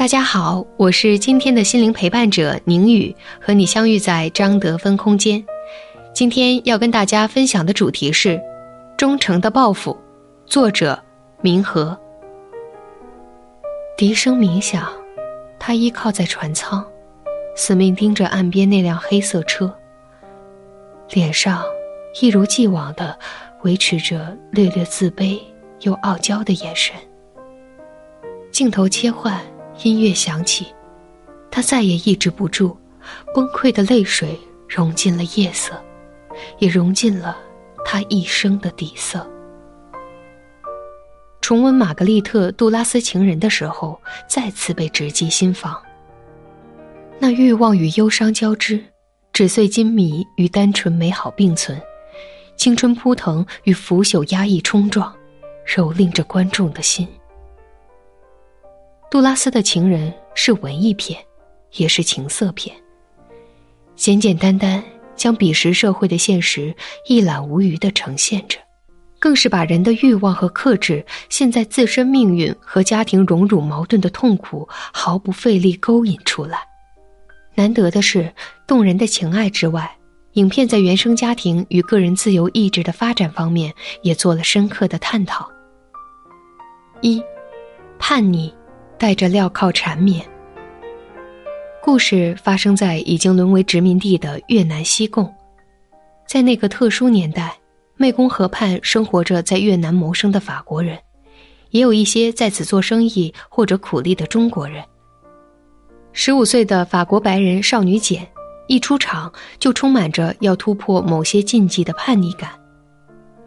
[0.00, 5.44] 大家好，我是今天的心灵陪伴者宁宇，和你相遇在张德芬空间。
[6.14, 8.30] 今天要跟大家分享的主题是
[8.96, 9.92] 《忠诚的报复》，
[10.46, 10.98] 作者
[11.42, 11.94] 明和。
[13.94, 14.90] 笛声鸣响，
[15.58, 16.82] 他依靠在船舱，
[17.54, 19.70] 死命盯着岸边那辆黑色车，
[21.10, 21.62] 脸上
[22.22, 23.18] 一如既往的
[23.64, 25.38] 维持着略略自卑
[25.80, 26.96] 又傲娇的眼神。
[28.50, 29.38] 镜头切换。
[29.82, 30.66] 音乐响起，
[31.50, 32.76] 他再也抑制不住，
[33.34, 35.72] 崩溃的泪水融进了夜色，
[36.58, 37.36] 也融进了
[37.84, 39.26] 他一生的底色。
[41.40, 45.80] 重温《玛格丽特·杜拉斯情人》的时候，再次被直击心房。
[47.18, 48.82] 那欲望与忧伤交织，
[49.32, 51.80] 纸碎金迷与单纯美好并存，
[52.56, 55.12] 青春扑腾与腐朽压抑冲撞，
[55.66, 57.08] 蹂躏着观众的心。
[59.10, 61.20] 杜拉斯的情人是文艺片，
[61.74, 62.74] 也是情色片。
[63.96, 64.80] 简简单单
[65.16, 66.72] 将彼时社会的现实
[67.08, 68.56] 一览无余的呈现着，
[69.18, 76.60] 更是把人的欲望和克制现在自身命运和家庭荣辱矛盾的痛苦毫不费力勾引出来。
[77.56, 78.32] 难得的是，
[78.64, 79.90] 动人的情爱之外，
[80.34, 85.50] 影片在原生家庭与个人自由意志的发展方面也做了深刻的探讨。
[87.00, 87.20] 一，
[87.98, 88.54] 叛逆。
[89.00, 90.22] 带着镣铐缠绵。
[91.82, 95.34] 故事发生在已经沦为殖民地的越南西贡，
[96.28, 97.56] 在那个特殊年代，
[97.96, 100.98] 湄公河畔生活着在越南谋生的法国人，
[101.70, 104.84] 也有一些在此做生意或者苦力的中国人。
[106.12, 108.28] 十五岁的法国白人少女简，
[108.66, 112.50] 一出场就充满着要突破某些禁忌的叛逆感。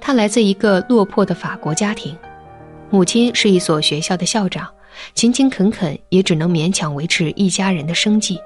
[0.02, 2.18] 她来自一个落魄的法国家庭，
[2.90, 4.68] 母亲是一所学校的校长。
[5.16, 8.40] 勤勤恳恳，也只能勉强维持一家人的生计。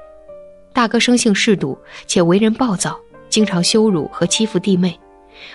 [0.74, 3.00] 大哥生性嗜赌，且为人暴躁，
[3.30, 5.00] 经常羞辱和欺负弟妹，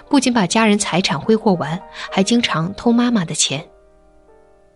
[0.08, 1.80] 不仅把家人财产挥霍完，
[2.10, 3.64] 还经常偷妈妈的钱。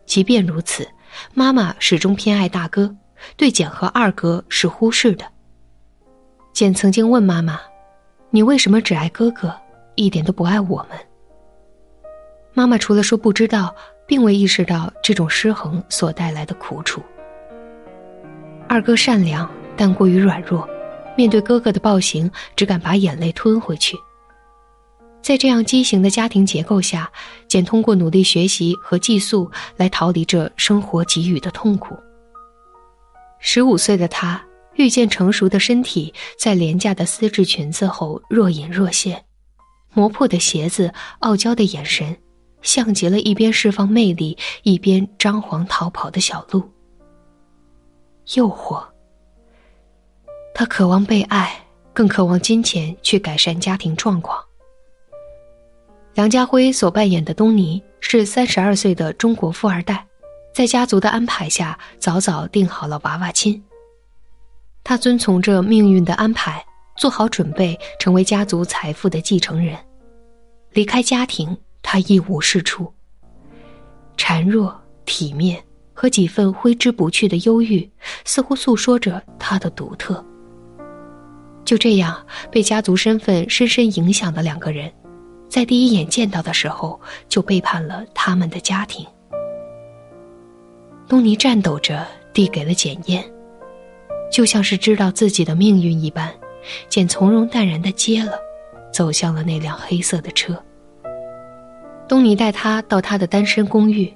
[0.05, 0.89] 即便如此，
[1.35, 2.95] 妈妈始终偏爱大哥，
[3.37, 5.25] 对简和二哥是忽视的。
[6.53, 7.61] 简曾经问妈妈
[8.31, 9.53] ：“你为什么只爱哥哥，
[9.97, 10.97] 一点都不爱我们？”
[12.55, 13.75] 妈妈除了说不知道。
[14.07, 17.03] 并未意识到这种失衡所带来的苦楚。
[18.69, 20.69] 二哥善良，但过于软弱，
[21.17, 23.97] 面对哥哥的暴行，只敢把眼泪吞回去。
[25.23, 27.11] 在这样畸形的家庭结构下，
[27.49, 31.97] 简通过努力学习和寄宿来逃离这生活给予的痛苦。
[33.41, 34.41] 十五岁的他
[34.75, 39.25] 遇见成熟的身体在廉价的丝质裙子后若隐若现，
[39.93, 42.17] 磨破的鞋子，傲娇的眼神。
[42.67, 46.61] 像极了一边释放魅力，一边张皇逃跑的小鹿。
[48.35, 48.85] 诱惑。
[50.53, 54.43] 他渴望被爱，更渴望金钱去改善家庭状况。
[56.15, 60.05] 梁家辉所扮演的东尼是三十二岁的中国富二代，
[60.53, 63.63] 在家族的安排下，早早定好了娃娃亲。
[64.83, 66.67] 他遵从着命运的安排，
[66.97, 69.79] 做好准备，成为家族财富的继承人，
[70.73, 71.57] 离开家庭。
[71.89, 72.93] 他一无是处，
[74.17, 75.63] 孱弱、体面
[75.95, 77.89] 和几分挥之不去的忧郁，
[78.25, 80.23] 似乎诉说着他的独特。
[81.65, 84.93] 就这样，被家族身份深深影响的两个人，
[85.49, 89.07] 在第一眼见到的时候就背叛了他们的家庭。
[91.07, 93.25] 东尼颤抖着递给了简烟，
[94.29, 96.35] 就像是知道自己的命运一般，
[96.89, 98.33] 简从容淡然的接了，
[98.93, 100.61] 走向了那辆黑色的车。
[102.09, 104.15] 东尼带他到他的单身公寓，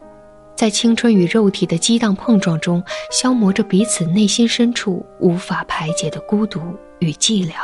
[0.55, 6.61] 在青春与肉体的激荡碰撞中，消磨着彼此内心深处无法排解的孤独
[7.01, 7.55] 与寂寥。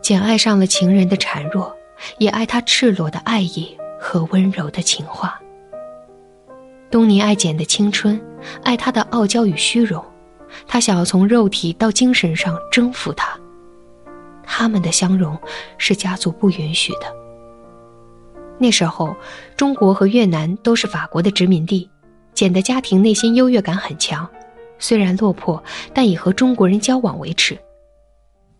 [0.00, 1.76] 简爱上了情人的孱弱，
[2.18, 5.38] 也爱他赤裸的爱意和温柔的情话。
[6.90, 8.20] 东尼爱简的青春，
[8.64, 10.02] 爱他的傲娇与虚荣，
[10.66, 13.38] 他想要从肉体到精神上征服他。
[14.42, 15.38] 他们的相融，
[15.76, 17.14] 是家族不允许的。
[18.62, 19.16] 那时候，
[19.56, 21.88] 中国和越南都是法国的殖民地，
[22.34, 24.28] 简的家庭内心优越感很强，
[24.78, 25.64] 虽然落魄，
[25.94, 27.58] 但以和中国人交往为耻。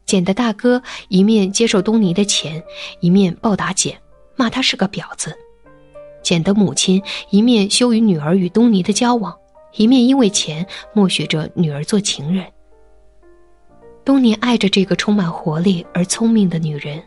[0.07, 2.63] 简的大哥一面接受东尼的钱，
[3.01, 4.01] 一面暴打简，
[4.37, 5.37] 骂他是个婊子。
[6.23, 9.37] 简的母亲一面羞于女儿与东尼的交往，
[9.77, 12.47] 一面因为钱默许着女儿做情人。
[14.03, 17.03] 东尼爱着这个充满活力而聪明的女人，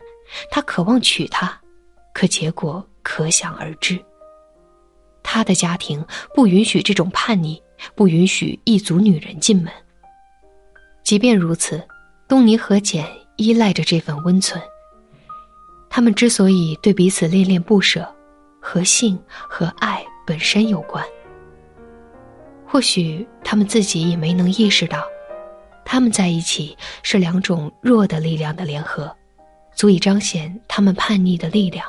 [0.48, 1.60] 他渴望娶她，
[2.24, 4.02] 可结果可想而知。
[5.22, 6.02] 他的家庭
[6.34, 7.62] 不允许这种叛逆，
[7.94, 9.70] 不允许异族女人进门。
[11.02, 11.82] 即便如此。
[12.26, 13.06] 东尼和简
[13.36, 14.58] 依赖着这份温存。
[15.90, 18.10] 他们之所以对彼此恋恋不舍，
[18.58, 21.04] 和性和爱本身有关。
[22.66, 25.04] 或许他们自己也没能意识到，
[25.84, 29.14] 他们在一起是两种弱的力量的联合，
[29.76, 31.86] 足以彰显他们叛逆的力量。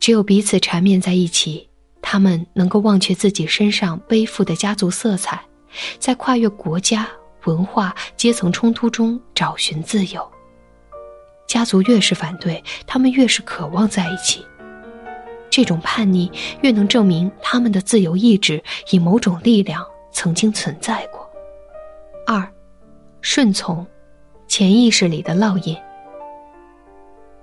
[0.00, 1.68] 只有彼此缠绵在一起，
[2.02, 5.40] 他们能够忘却自己身上背负的家族色彩，
[6.00, 7.08] 在跨越国家。
[7.46, 10.30] 文化阶层冲突中找寻自由。
[11.46, 14.44] 家族越是反对，他们越是渴望在一起。
[15.48, 16.30] 这种叛逆
[16.60, 19.82] 越能证明他们的自由意志以某种力量
[20.12, 21.26] 曾经存在过。
[22.26, 22.46] 二，
[23.22, 23.86] 顺从，
[24.46, 25.74] 潜意识里的烙印。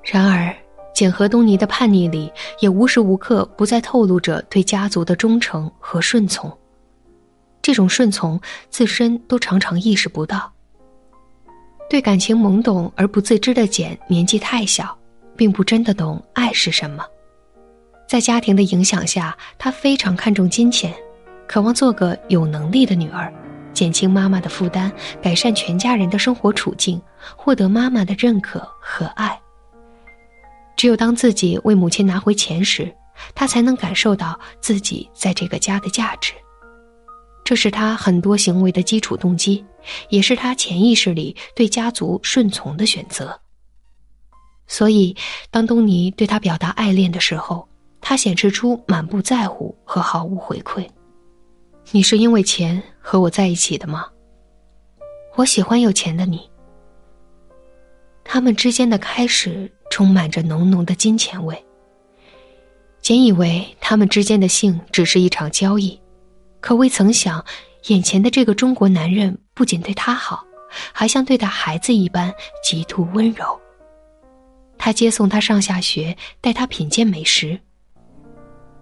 [0.03, 0.56] 然而，
[0.98, 6.52] 简和东尼的叛逆里也无时无刻不在透露着对家族的忠诚和顺从。
[7.62, 8.42] 这种顺从，
[8.72, 10.52] 自身都常常意识不到。
[11.88, 14.98] 对感情懵懂而不自知的简，年纪太小，
[15.36, 17.06] 并不真的懂爱是什么。
[18.10, 20.92] 在家庭的影响下，她非常看重金钱，
[21.48, 23.32] 渴望做个有能力的女儿，
[23.72, 24.92] 减轻妈妈的负担，
[25.22, 27.00] 改善全家人的生活处境，
[27.36, 29.40] 获得妈妈的认可和爱。
[30.77, 32.95] 只有当自己为母亲拿回钱时，
[33.33, 36.33] 他才能感受到自己在这个家的价值。
[37.44, 39.65] 这是他很多行为的基础动机，
[40.09, 43.38] 也是他潜意识里对家族顺从的选择。
[44.68, 45.15] 所以，
[45.50, 47.68] 当东尼对他表达爱恋的时候，
[48.01, 50.88] 他显示出满不在乎和毫无回馈。
[51.91, 54.06] 你是因为钱和我在一起的吗？
[55.35, 56.41] 我喜欢有钱的你。
[58.25, 61.66] 他们之间的开始充满着浓浓的金钱味。
[63.02, 66.00] 简以为他们之间的性只是一场交易。
[66.60, 67.44] 可未曾想，
[67.88, 70.46] 眼前的这个中国男人不仅对她好，
[70.94, 72.32] 还像对待孩子一般
[72.64, 73.60] 极度温柔。
[74.78, 77.60] 他接送她上下学，带她品鉴美食。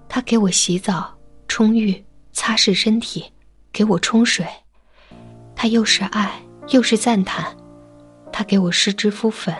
[0.09, 1.17] 他给我洗澡、
[1.47, 2.03] 冲浴、
[2.33, 3.23] 擦拭身体，
[3.71, 4.45] 给我冲水。
[5.55, 6.29] 他又是爱
[6.71, 7.55] 又是赞叹。
[8.33, 9.55] 他给我施脂敷粉，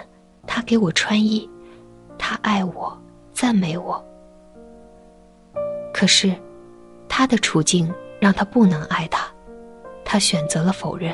[0.48, 1.50] 他给我穿衣，
[2.18, 2.98] 他爱我，
[3.34, 4.04] 赞美我。
[5.94, 6.34] 可是，
[7.08, 7.94] 他的处境。
[8.18, 9.28] 让他不能爱他，
[10.04, 11.14] 他选择了否认。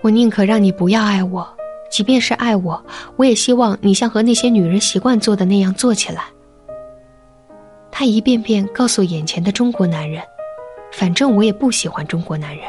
[0.00, 1.48] 我宁可让你不要爱我，
[1.90, 2.80] 即便是爱我，
[3.16, 6.24] 我也希望你像和那些女人习惯做的那样做起来。
[7.90, 10.22] 他一遍遍告诉眼前的中国男人，
[10.92, 12.64] 反正我也不喜欢中国男人。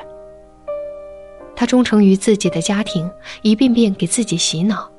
[1.55, 3.09] 他忠诚于自己的家庭，
[3.41, 4.89] 一遍遍给自己洗脑，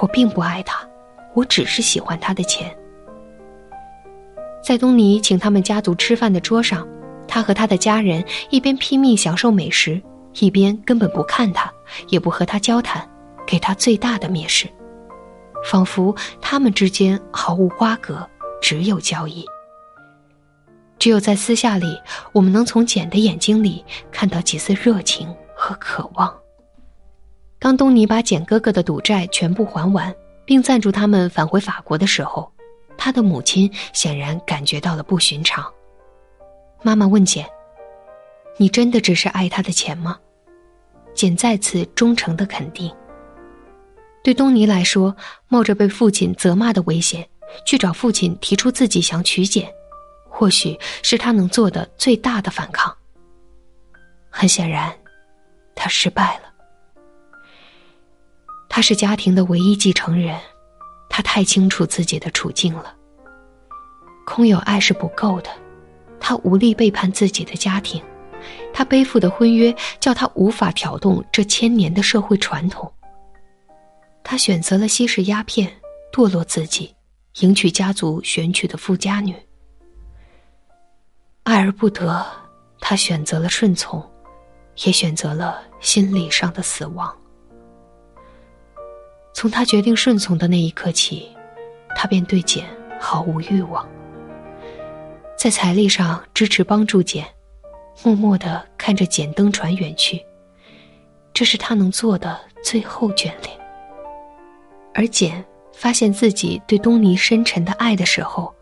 [0.00, 0.88] 我并不爱他，
[1.34, 2.74] 我只是喜欢他的钱。
[4.62, 6.86] 在东尼请他们家族吃饭的桌上，
[7.26, 10.00] 他和他的家人一边拼命享受美食，
[10.38, 11.72] 一边根本不看他，
[12.08, 13.08] 也不和他交谈，
[13.46, 14.68] 给他最大的蔑视，
[15.70, 18.28] 仿佛他们之间毫无瓜葛，
[18.60, 19.44] 只有交易。
[20.98, 21.98] 只有在私下里，
[22.30, 25.26] 我们能从简的眼睛里看到几丝热情
[25.70, 26.36] 和渴望。
[27.60, 30.12] 当东尼把简哥哥的赌债全部还完，
[30.44, 32.50] 并赞助他们返回法国的时候。
[32.98, 35.64] 他的母亲显然感觉到了不寻常。
[36.82, 37.48] 妈妈问简
[38.58, 40.18] ：“你真的只是爱他的钱吗？”
[41.14, 42.94] 简再次忠诚的肯定。
[44.22, 45.16] 对东尼来说，
[45.48, 47.26] 冒着被父亲责骂的危险
[47.64, 49.72] 去找父亲提出自己想娶简，
[50.28, 52.94] 或许是他能做的最大的反抗。
[54.28, 54.92] 很显然，
[55.80, 56.52] 他失败了。
[58.68, 60.38] 他是家庭的唯一继承人。
[61.08, 62.94] 他太清楚自己的处境了。
[64.26, 65.50] 空有爱是不够的，
[66.20, 68.00] 他无力背叛自己的家庭，
[68.72, 72.92] 他背负的婚约叫他无法挑动这千年的社会传统。
[74.22, 75.72] 他选择了吸食鸦片，
[76.12, 76.94] 堕落自己，
[77.40, 79.34] 迎娶家族选取的富家女。
[81.42, 82.24] 爱而不得，
[82.80, 84.00] 他选择了顺从，
[84.84, 87.14] 也选择了心理上的死亡。
[89.32, 91.28] 从他决定顺从的那一刻起，
[91.96, 92.64] 他便对简
[93.00, 93.88] 毫无欲望。
[95.36, 97.26] 在财力上支持帮助简，
[98.02, 100.22] 默默的看着简登船远去。
[101.32, 103.58] 这是他能做的最后眷恋。
[104.92, 108.52] 而简发现自己对东尼深沉的爱的时候，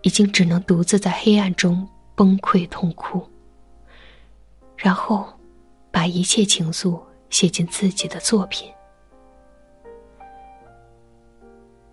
[0.00, 3.22] 已经只能独自在黑暗中崩溃痛哭，
[4.76, 5.26] 然后
[6.02, 8.68] 把一切情愫写进自己的作品。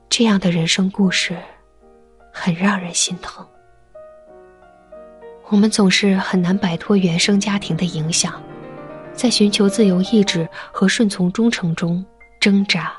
[0.09, 1.37] 这样的人生故事，
[2.33, 3.47] 很让人心疼。
[5.49, 8.41] 我们总是很难摆脱原生家庭的影响，
[9.13, 12.03] 在寻求自由意志和顺从忠诚中
[12.39, 12.91] 挣扎、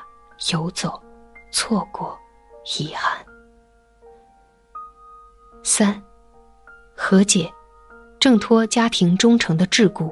[0.53, 0.97] 游走、
[1.51, 2.17] 错过、
[2.79, 3.19] 遗憾。
[5.61, 6.01] 三，
[6.95, 7.51] 和解，
[8.17, 10.09] 挣脱家庭忠诚的桎梏。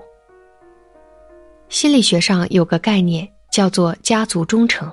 [1.70, 4.92] 心理学上有个概念叫做家族忠诚，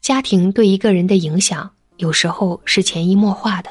[0.00, 3.70] 家庭对一个人的影响有时候是潜移默化的。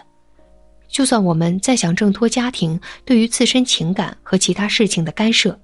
[0.87, 5.59] 就算我们再想挣脱家庭对于自身情感和其他事情的干涉，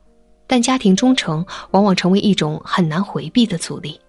[0.48, 4.01] 但家庭忠诚往往成为一种很难回避的阻力。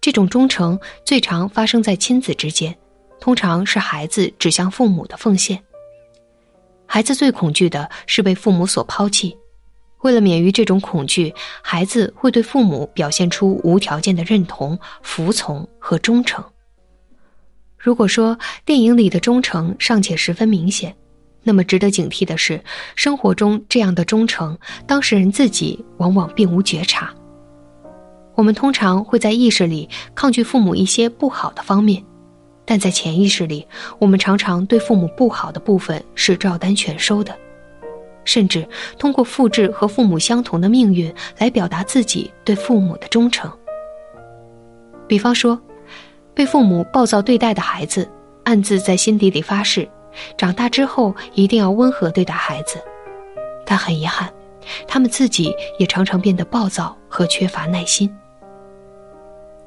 [0.00, 2.76] 这种忠诚最常发生在亲子之间，
[3.20, 5.62] 通常是孩子指向父母的奉献。
[6.86, 9.36] 孩子最恐惧的是被父母所抛弃，
[10.02, 16.44] 为了免于这种恐惧，孩子会对父母表现出无条件的认同、服从和忠诚。
[17.76, 20.94] 如果说电影里的忠诚尚且十分明显，
[21.42, 22.62] 那么值得警惕的是，
[22.94, 27.14] 生活中这样的忠诚，当事人自己往往并无觉察。
[28.34, 32.02] 我们通常会在意识里抗拒父母一些不好的方面，
[32.64, 33.66] 但在潜意识里，
[33.98, 37.36] 我们常常对父母不好的部分是照单全收的，
[38.24, 38.66] 甚至
[38.98, 43.50] 通过复制和父母相同的命运来表达自己对父母的忠诚。
[45.06, 45.60] 比方说。
[46.32, 48.08] 被父母暴躁对待的孩子，
[48.44, 49.86] 暗自在心底里发誓，
[50.38, 52.78] 长大之后一定要温和对待孩子。
[53.66, 54.32] 但很遗憾，
[54.86, 58.10] 他们自己也常常变得暴躁和缺乏耐心。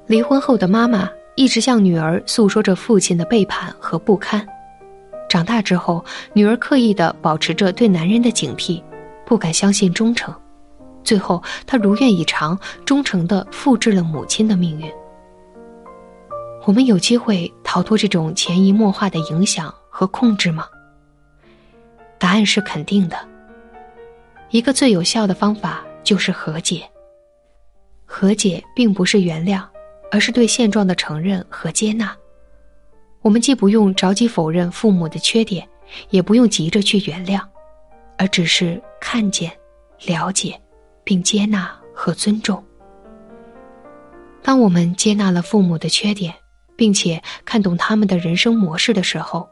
[0.07, 4.47] 离婚后的妈妈一直向女儿诉说着父亲的背叛和不堪。
[5.33, 8.83] 长大之后，女儿刻意的保持着对男人的警惕，
[9.25, 10.31] 不敢相信忠诚。
[11.03, 14.87] 最后，她如愿以偿，忠诚的复制了母亲的命运。
[16.67, 20.67] 我们有机会逃脱这种潜移默化的影响和控制吗？
[22.19, 23.17] 答案是肯定的。
[24.51, 26.87] 一个最有效的方法就是和解。
[28.05, 29.63] 和解并不是原谅，
[30.11, 32.15] 而是对现状的承认和接纳。
[33.23, 35.67] 我们既不用着急否认父母的缺点，
[36.09, 37.41] 也不用急着去原谅，
[38.17, 39.49] 而只是看见、
[40.05, 40.59] 了解，
[41.05, 42.61] 并接纳和尊重。
[44.43, 46.35] 当我们接纳了父母的缺点，
[46.75, 49.47] 并且看懂他们的人生模式的时候，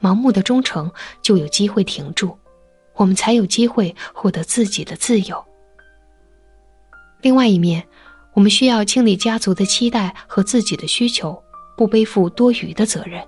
[0.00, 2.38] 盲目的忠诚就有机会停住，
[2.94, 5.44] 我们才有机会获得自己的自由。
[7.20, 7.86] 另外一面，
[8.32, 11.42] 我们需要清理家族的期待和自己的需求，
[11.80, 13.26] 不背负多余的责任。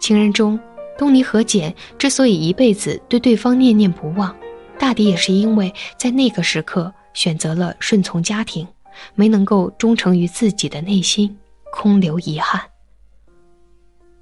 [0.00, 0.58] 情人中，
[0.98, 4.34] 东尼和简之所以一辈子对对方念念不忘，
[4.76, 8.66] 大抵也是因为在那个时刻选择了顺从家庭，
[9.14, 11.38] 没能够忠诚于自己的内心。
[11.72, 12.60] 空留遗憾。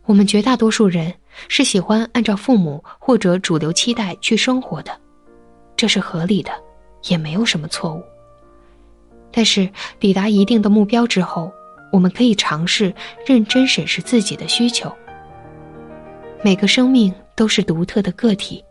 [0.04, 1.10] 我们绝大多数人
[1.48, 4.92] 是喜欢按照父母或者主流期待去生活的，
[5.74, 6.52] 这是合理的，
[7.04, 8.04] 也没有什么错误。
[9.32, 9.66] 但是
[9.98, 11.50] 抵达一定的目标之后，
[11.90, 12.94] 我们可以尝试
[13.26, 14.92] 认真审视自己的需求。
[16.42, 18.64] 每个生命都是独特的个体，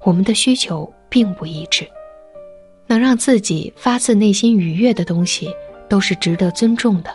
[0.00, 1.86] 我们的需求并不一致。
[2.86, 5.50] 能让自己发自内心愉悦的东西，
[5.88, 7.10] 都是值得尊重的。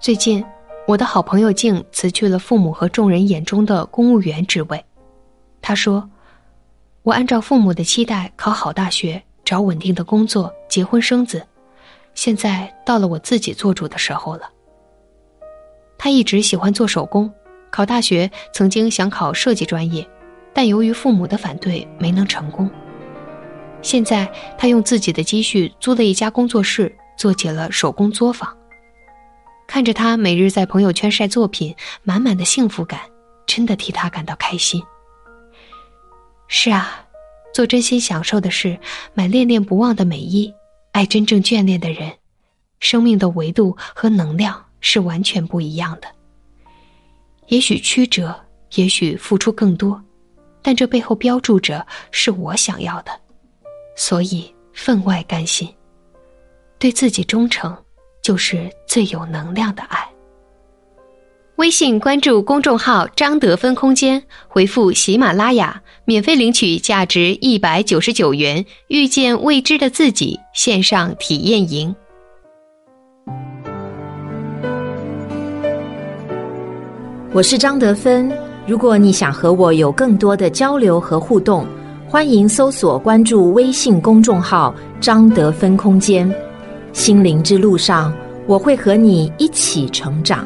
[0.00, 0.42] 最近，
[0.86, 4.82] 我的好朋友静辞去了父母和众人眼中的公务员职位。
[5.60, 6.08] 他说
[7.04, 11.46] ：“我按照父母的期待考好大学，找稳定的工作，结婚生子。
[12.14, 14.50] 现在到了我自己做主的时候了。”
[15.98, 17.32] 他一直喜欢做手工，
[17.70, 20.06] 考大学曾经想考设计专业，
[20.52, 22.68] 但由于父母的反对没能成功。
[23.80, 28.56] 现在他用自己的积蓄租了一家工作室，做起了手工作坊。
[29.66, 33.00] 看着他每日在朋友圈晒作品，满满的幸福感，
[33.46, 34.82] 真的替他感到开心。
[36.48, 37.06] 是啊，
[37.54, 38.78] 做真心享受的事，
[39.14, 40.52] 买恋恋不忘的美衣，
[40.94, 42.12] 爱真正眷恋的人，
[42.78, 46.06] 生命的维度和能量是完全不一样的。
[47.48, 48.32] 也许曲折，
[48.76, 50.00] 也许付出更多，
[50.62, 53.10] 但这背后标注着是我想要的，
[53.96, 55.68] 所以分外甘心，
[56.78, 57.76] 对自己忠诚。
[58.22, 60.08] 就是最有能量的爱。
[61.56, 71.94] 微信关注公众号“张德芬空间”，回复“喜马拉雅”，免费领取价值一百九十九元《遇见未知的自己》线上体验营。
[77.32, 78.32] 我是张德芬。
[78.66, 81.64] 如果你想和我有更多的交流和互动，
[82.08, 86.28] 欢迎搜索关注微信公众号“张德芬空间”。
[86.92, 88.12] 心灵之路上，
[88.48, 90.44] 我会和你一起成长。